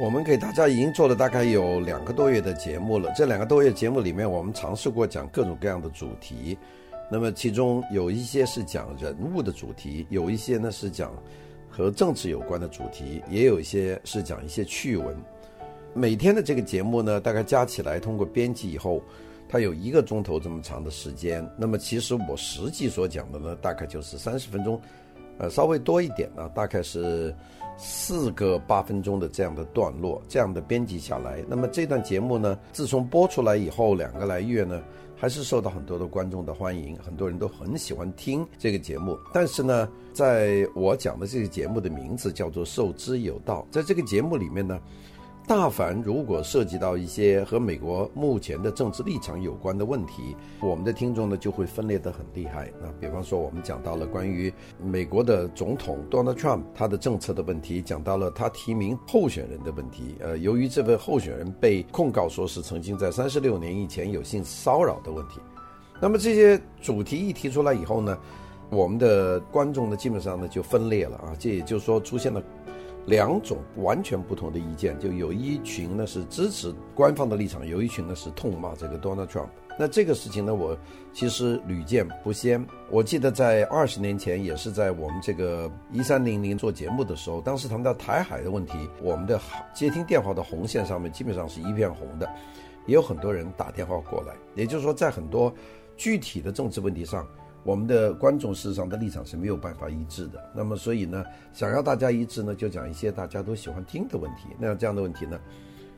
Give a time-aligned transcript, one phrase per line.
[0.00, 3.12] 我们给大家已经做了大概有两个多月的节目了。
[3.14, 6.56] 这两个多月节目里面，我们尝试过讲各种各样的主题。
[7.10, 11.12] 那么其中有一些是讲人物的主题，有一些呢是讲
[11.68, 15.14] 和政治有关的主题，也有一些是讲一些趣闻。
[15.92, 19.02] 每天的这个节目呢，大概加起来通过编辑以后，
[19.46, 21.46] 它有一个钟头这么长的时间。
[21.54, 24.80] 那么其实我实际所讲的呢，大概就是三十分钟，
[25.42, 27.34] 呃，稍微多一点呢，大概是。
[27.78, 34.80] 四个八分钟的这样的段落，这样的编辑下来，那么这段节目呢，自从播出来以后两个来月呢，
[35.16, 39.18] 还是受到很多的观众的欢迎，很多人都很喜欢听这个节目。
[39.32, 44.78] 但是呢，在我讲的这个节目的名字叫做“受之有道”，在这个节目里面呢。
[45.46, 52.70] 大凡如果涉及到一些和美国目前的政治立场有关的问题，我们的听众呢就会分裂得很厉害。
[52.80, 60.14] 那比方说，我们讲到了关于美国的总统 Donald Trump 他的政策的问题，讲到了他提名候选人的问题。
[60.20, 65.40] 呃，由于这位候选人被控告说是曾经在三十六年以前有性骚扰的问题，
[66.00, 68.16] 那么这些主题一提出来以后呢，
[68.70, 72.40] 我们的观众呢基本上呢就分裂了啊，这也就是说出现了。
[73.04, 79.48] 两种完全不同的意见，就有一群呢是支持官方的立场，有一群呢是痛骂这个 Donald Trump。
[79.78, 80.76] 那这个事情呢，我
[81.12, 82.64] 其实屡见不鲜。
[82.90, 89.40] 我记得在二十年前，也是在我们这个一三零零做节目的时候，当时谈到台海的问题，我们的
[89.72, 92.28] 接听电话的红线上面基本上是一片红的，
[92.86, 94.34] 也有很多人打电话过来。
[94.54, 95.52] 也就是说，在很多
[95.96, 97.26] 具体的政治问题上。
[97.64, 104.48] 我们的观众事实上的立场是没有办法一致的，那么所以呢，想要大家一致呢，就讲一些大家都喜欢听的问题。
[104.58, 105.40] 那这样的问题呢，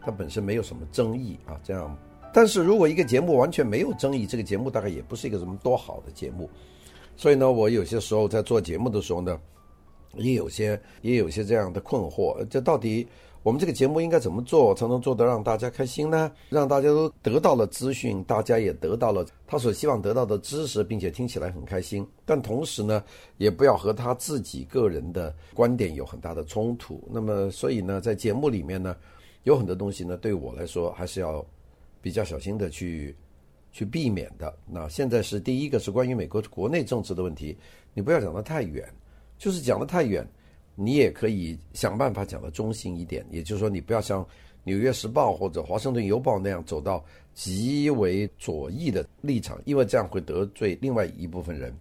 [0.00, 1.96] 它本身没有什么争议啊，这样。
[2.32, 6.48] 但是如果一个节目完全没有争议，这个节目大概也不是一个什么多好的节目。
[7.16, 9.40] 所以呢，我有些时候在做节目的时候呢，
[10.14, 13.06] 也有些也有些这样的困惑，这到底。
[13.48, 16.30] 我们这个节目应该怎么做才能做得让大家开心呢？
[16.50, 22.06] 让大家都得到了资讯，大家也得到了他所希望得到的知识，并且听起来很开心。
[22.26, 23.02] 但同时呢，
[23.38, 27.02] 也不要和他自己个人的观点有很大的冲突。
[27.10, 28.94] 那么，所以呢，在节目里面呢，
[29.44, 31.42] 有很多东西呢，对我来说还是要
[32.02, 33.16] 比较小心的去
[33.72, 34.54] 去避免的。
[34.66, 37.56] 那现在是第一个是关于美国国内政治的问题，
[37.94, 38.86] 你不要讲得太远，
[39.38, 40.28] 就是讲得太远。
[40.80, 44.24] 你也可以想办法讲得中性一点，也就是说，你不要像
[44.62, 51.76] 《纽约时报》或者《华盛顿邮报》那样走到极为左翼的立场，因为这样会得罪另外一部分人。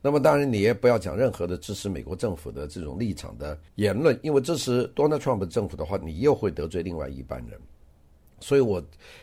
[0.00, 7.58] 那么，当然你也不要讲任何的支持美国政府的这种立场的言论，因为支持 Donald Trump 政府的话，你又会得罪另外一半人。
[8.38, 8.80] 所以我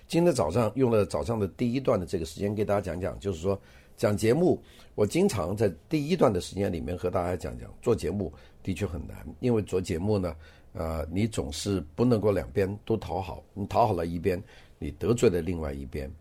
[0.08, 3.60] 今天早上用了早上的第一段的这个时间给大家讲讲，就是说
[3.98, 4.62] 讲节目，
[4.96, 8.32] 我经常在第一段的时间里面和大家讲讲做节目。
[8.64, 10.36] 的确很难，因为做节目呢，
[10.74, 14.44] 呃，你总是不能够两边都讨好，你讨好了一边，
[14.78, 16.12] 你得罪了另外一边。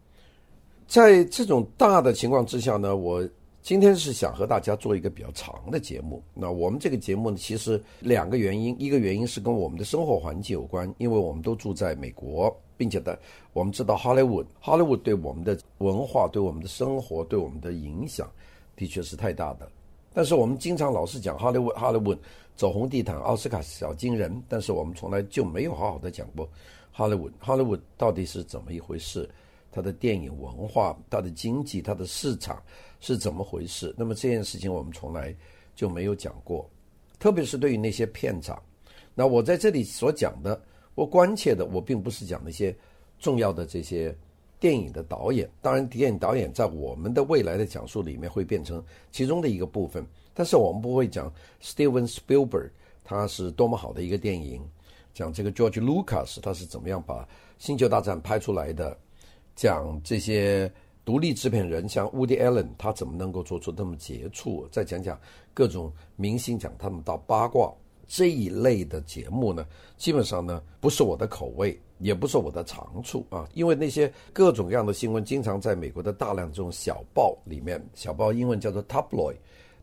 [0.87, 3.29] 在这种大的情况之下呢，我
[3.67, 6.23] 今天是想和大家做一个比较长的节目。
[6.33, 13.19] 那我们这个节目呢，其实两个原因，一个原因是跟我们的生活环境有关，因为我们都住在美国，并且的
[13.53, 18.31] 我们知道 Hollywood，Hollywood 对我们的文化、对我们的生活、对我们的影响，
[18.77, 19.69] 的确是太大的。
[20.15, 22.19] 但是我们经常老是讲 Hollywood，Hollywood
[22.55, 26.49] 走红地毯，奥斯卡小金人，但是我们从来就没有好好的讲过
[26.95, 29.29] Hollywood，Hollywood 到底是怎么一回事？
[29.77, 32.63] 它的电影文化、它的经济、它的市场
[32.99, 33.95] 是怎么回事？
[33.99, 35.37] 那么这件事情我们从来
[35.75, 36.67] 就没有讲过，
[37.19, 38.61] 特别是对于那些片场。
[39.15, 40.59] 那我在这里所讲的，
[40.95, 42.75] 我关切的，我并不是讲那些
[43.19, 44.17] 重要的这些。
[44.59, 48.83] 电影的导演，当然，电影导演在我们的未来的讲述里面会变成
[49.13, 51.31] 其中的一个部分，但是我们不会讲
[51.63, 52.71] Steven Spielberg
[53.05, 54.67] 他是多么好的一个电影，
[55.13, 57.23] 讲这个 George Lucas 他是怎么样把
[57.59, 58.97] 《星球大战》拍出来的，
[59.57, 60.71] 讲这些
[61.05, 65.19] 独立制片人像 Woody Allen 他怎么能够做出那么杰出，再讲讲
[65.53, 67.73] 各种明星讲他们到八卦。
[68.09, 73.49] 这一类的节目呢，基本上呢不是我的口味，也不是我的长处啊。
[73.53, 79.35] 因为那些各种各样的新闻，经常在美国的大量这种小报里面，小报英文叫做 tabloid。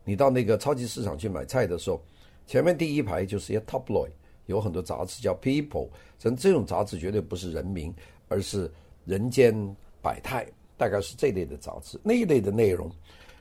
[0.04, 2.00] 你到那个超级市场去买菜的时候，
[2.46, 4.10] 前面第一排就是一些 tabloid，
[4.46, 5.88] 有很多杂志叫 People，
[6.18, 7.92] 像这种杂志绝对不是人民，
[8.28, 8.70] 而是
[9.04, 9.54] 人间
[10.02, 10.46] 百态，
[10.76, 11.98] 大概是这类的杂志。
[12.02, 12.90] 那一类的内容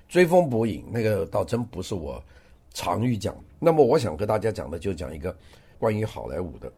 [0.08, 2.24] 追风捕影，那个倒真不是我。
[2.76, 5.38] 常于讲，那么我想和大家讲的就讲一个
[5.78, 6.74] 关于好莱坞的。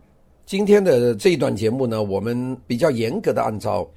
[0.46, 3.90] 今天的这一段节目呢，我们比较严格的按照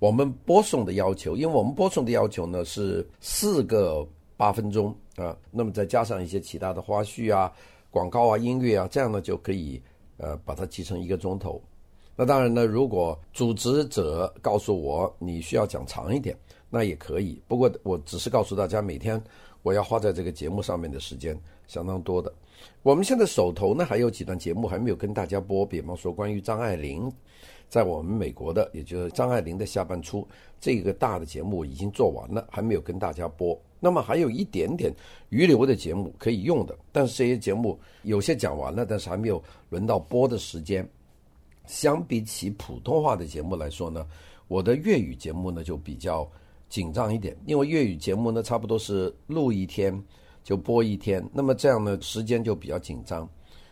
[0.00, 4.04] 我们播送的要求，因为我们播送的要求呢是四个
[4.36, 7.52] 八分钟啊，那么再加上一些其他的花絮啊、
[7.88, 9.80] 广告啊、音乐啊，这样呢就可以
[10.16, 11.62] 呃，把它集成一个钟头。
[12.16, 16.36] 那当然呢，如果组织者告诉我你需要讲长一点，
[16.70, 17.42] 那也可以。
[17.48, 19.20] 不过我只是告诉大家，每天
[19.62, 22.32] 我要花在这个节目上面的时间相当多的。
[22.82, 27.10] 我们现在手头呢还有几段节目还没有跟大家播，比方说关于张爱玲，
[27.68, 30.26] 在我们美国的，也就是张爱玲的下半出
[30.60, 33.60] 这个大的节目已经做完了，还没有跟大家播。
[33.80, 34.94] 那么还有一点点
[35.30, 40.88] 余留的节目可以用的，但是这些节目有些讲完了，但是还没有轮到播的时间。
[41.66, 44.06] 相比起普通话的节目来说呢，
[44.48, 46.28] 我的粤语节目呢就比较
[46.68, 50.02] 紧张一点，因为粤语节目呢差不多是录一天
[50.42, 53.28] 就播一天，那么这样呢时间就比较紧张。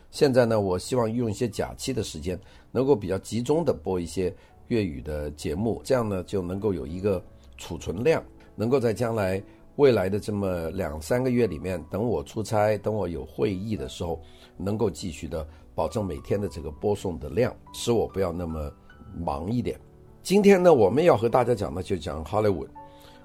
[0.09, 2.39] 现在呢，我希望用一些假期的时间，
[2.71, 4.33] 能够比较集中的播一些
[4.67, 7.23] 粤语的节目，这样呢就能够有一个
[7.57, 8.23] 储存量，
[8.55, 9.41] 能够在将来
[9.75, 14.21] 未来的这么两三个月里面，等我出差，等我有会议的时候，
[14.55, 15.47] 能够继续的。
[15.75, 18.71] 保证每天的这个播送的量，使我不要那么
[19.17, 19.79] 忙一点。
[20.21, 22.67] 今天呢，我们要和大家讲的就讲 Hollywood。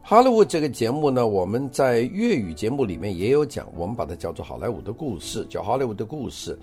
[0.05, 6.59] Hollywood 这个节目呢，我们在粤语节目里面也有讲，我们把它叫做好莱坞的故事，叫 Hollywood 的故事。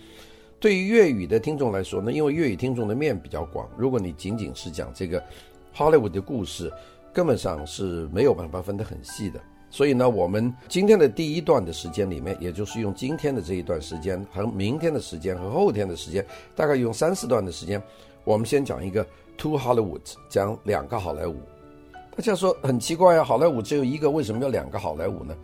[0.60, 5.24] 对于粤语的听众来说呢，因为粤语听众的面比较广，如果你仅仅是讲这个
[5.76, 6.72] Hollywood 的故事，
[7.14, 9.40] 根本上是没有办法分得很细的。
[9.76, 16.26] 所以呢，我们今天的第一段的时间里面，也就是用今天的这一段时间和明天的时间和后天的时间，
[16.56, 17.84] 大概用三四段的时间，
[18.24, 19.06] 我们先讲一个
[19.38, 20.00] Two Hollywood，
[20.30, 21.36] 讲两个好莱坞。
[22.16, 25.36] 大家说很奇怪啊，好莱坞只有一个，为什么要两个好莱坞呢？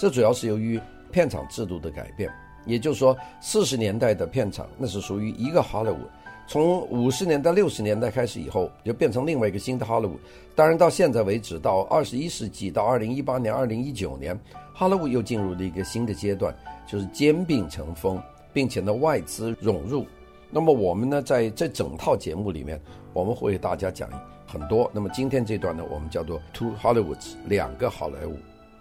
[0.00, 0.80] 这主要是由于
[1.12, 2.32] 片场制度的改变，
[2.64, 5.98] 也就是说，四十年代的片场那是属于一个好莱坞。
[6.48, 10.16] 从五十年代、六十年代开始以后，就变成另外一个新的好莱坞。
[10.54, 14.38] 当然，到现在为止，到二十一世纪，到二零一八年、二零一九年，
[14.72, 16.54] 好莱坞又进入了一个新的阶段，
[16.86, 18.22] 就是兼并成风，
[18.52, 20.06] 并且呢，外资涌入。
[20.48, 22.80] 那么我们呢，在这整套节目里面，
[23.12, 24.08] 我们会给大家讲
[24.46, 24.88] 很多。
[24.94, 28.36] 那么今天这段呢，我们叫做 Two Hollywoods，两个好莱坞。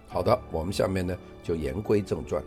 [0.08, 2.42] 好的，我们下面呢就言归正传。